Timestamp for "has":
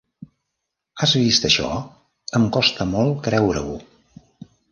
1.05-1.13